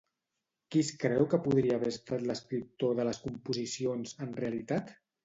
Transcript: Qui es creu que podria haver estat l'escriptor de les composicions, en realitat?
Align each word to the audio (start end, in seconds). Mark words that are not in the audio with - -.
Qui 0.75 0.79
es 0.85 0.87
creu 1.01 1.27
que 1.33 1.39
podria 1.47 1.75
haver 1.79 1.91
estat 1.95 2.25
l'escriptor 2.29 2.97
de 3.01 3.05
les 3.11 3.21
composicions, 3.27 4.15
en 4.27 4.33
realitat? 4.41 4.91